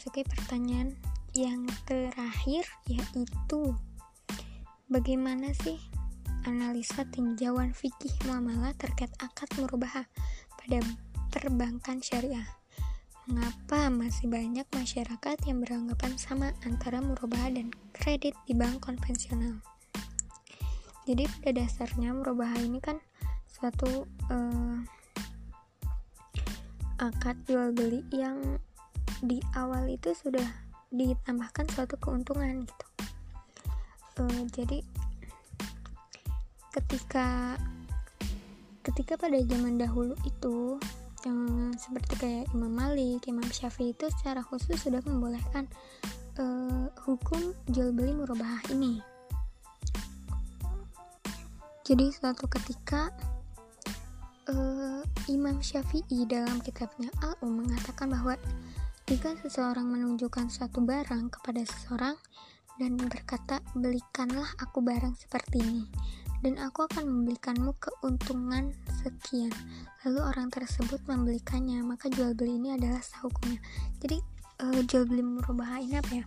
[0.00, 0.96] memasuki pertanyaan
[1.36, 3.76] yang terakhir yaitu
[4.88, 5.76] bagaimana sih
[6.48, 10.08] analisa tinjauan fikih muamalah terkait akad murabahah
[10.56, 10.80] pada
[11.28, 12.48] perbankan syariah.
[13.28, 19.60] Mengapa masih banyak masyarakat yang beranggapan sama antara murabahah dan kredit di bank konvensional?
[21.04, 23.04] Jadi pada dasarnya murabahah ini kan
[23.52, 24.80] suatu uh,
[26.96, 28.56] akad jual beli yang
[29.20, 30.46] di awal itu sudah
[30.90, 32.86] ditambahkan suatu keuntungan gitu
[34.24, 34.82] uh, jadi
[36.70, 37.58] ketika
[38.86, 40.80] ketika pada zaman dahulu itu
[41.28, 45.68] yang seperti kayak Imam Malik, Imam Syafi'i itu secara khusus sudah membolehkan
[46.40, 49.04] uh, hukum jual beli murabahah ini.
[51.84, 53.12] Jadi suatu ketika
[54.48, 58.38] uh, Imam Syafi'i dalam kitabnya Al-Um mengatakan bahwa
[59.10, 62.14] jika seseorang menunjukkan suatu barang kepada seseorang
[62.78, 65.84] dan berkata, "Belikanlah aku barang seperti ini,
[66.46, 68.70] dan aku akan membelikanmu keuntungan
[69.02, 69.50] sekian."
[70.06, 73.58] Lalu orang tersebut membelikannya, maka jual beli ini adalah sah hukumnya.
[73.98, 74.22] Jadi,
[74.62, 76.24] uh, jual beli murabah ini apa ya?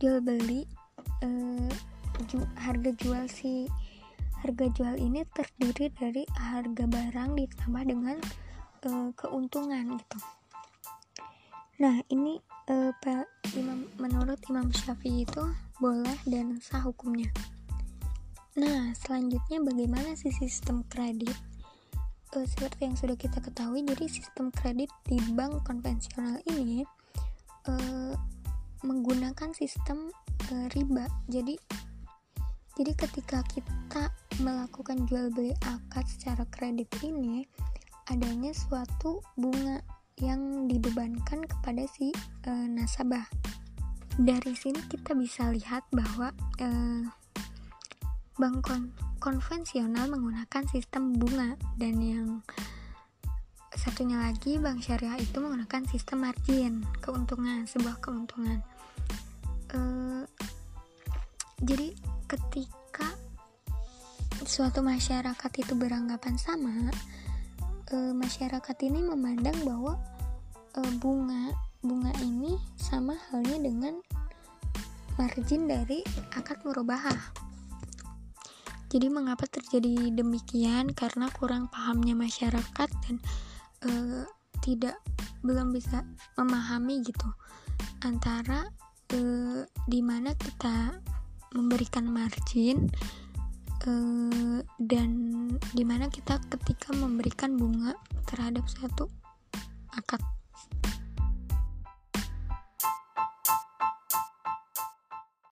[0.00, 0.64] Jual beli
[1.20, 1.68] uh,
[2.32, 3.68] ju harga jual si
[4.40, 8.16] harga jual ini terdiri dari harga barang ditambah dengan
[8.88, 10.18] uh, keuntungan gitu.
[11.76, 12.40] Nah, ini
[12.72, 15.44] uh, Pak Imam menurut Imam Syafi'i itu
[15.76, 17.28] boleh dan sah hukumnya.
[18.56, 21.36] Nah, selanjutnya bagaimana sih sistem kredit?
[22.32, 26.80] Uh, seperti yang sudah kita ketahui, jadi sistem kredit di bank konvensional ini
[27.68, 28.16] uh,
[28.80, 30.08] menggunakan sistem
[30.48, 31.04] uh, riba.
[31.28, 31.60] Jadi
[32.76, 34.08] jadi ketika kita
[34.40, 37.44] melakukan jual beli akad secara kredit ini
[38.08, 39.80] adanya suatu bunga
[40.24, 42.08] yang dibebankan kepada si
[42.44, 43.28] e, nasabah.
[44.16, 46.68] Dari sini kita bisa lihat bahwa e,
[48.40, 48.82] bank kon
[49.20, 52.28] konvensional menggunakan sistem bunga dan yang
[53.76, 58.64] satunya lagi bank syariah itu menggunakan sistem margin, keuntungan, sebuah keuntungan.
[59.68, 59.80] E,
[61.60, 61.92] jadi
[62.24, 63.12] ketika
[64.48, 66.88] suatu masyarakat itu beranggapan sama,
[67.90, 69.98] e, masyarakat ini memandang bahwa
[70.74, 71.54] e, bunga
[71.84, 73.94] bunga ini sama halnya dengan
[75.16, 76.02] margin dari
[76.34, 77.18] akad murabahah.
[78.86, 80.94] Jadi mengapa terjadi demikian?
[80.94, 83.16] Karena kurang pahamnya masyarakat dan
[83.82, 83.90] e,
[84.62, 84.98] tidak
[85.46, 86.02] belum bisa
[86.34, 87.30] memahami gitu
[88.02, 88.66] antara
[89.10, 89.18] e,
[89.86, 90.98] di mana kita
[91.54, 92.90] memberikan margin
[93.86, 95.25] uh, dan
[95.72, 97.96] di mana kita ketika memberikan bunga
[98.28, 99.08] terhadap suatu
[99.96, 100.20] akad